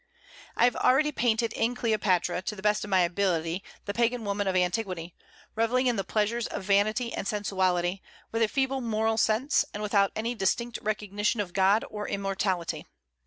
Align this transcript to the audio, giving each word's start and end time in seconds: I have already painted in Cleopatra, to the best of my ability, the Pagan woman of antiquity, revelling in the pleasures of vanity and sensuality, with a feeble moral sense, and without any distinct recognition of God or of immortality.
I 0.55 0.63
have 0.63 0.75
already 0.77 1.11
painted 1.11 1.53
in 1.53 1.75
Cleopatra, 1.75 2.41
to 2.41 2.55
the 2.55 2.63
best 2.63 2.83
of 2.83 2.89
my 2.89 3.01
ability, 3.01 3.63
the 3.85 3.93
Pagan 3.93 4.25
woman 4.25 4.47
of 4.47 4.55
antiquity, 4.55 5.13
revelling 5.53 5.85
in 5.85 5.95
the 5.95 6.03
pleasures 6.03 6.47
of 6.47 6.63
vanity 6.63 7.13
and 7.13 7.27
sensuality, 7.27 8.01
with 8.31 8.41
a 8.41 8.47
feeble 8.47 8.81
moral 8.81 9.19
sense, 9.19 9.63
and 9.75 9.83
without 9.83 10.11
any 10.15 10.33
distinct 10.33 10.79
recognition 10.81 11.39
of 11.39 11.53
God 11.53 11.85
or 11.87 12.05
of 12.07 12.11
immortality. 12.13 12.87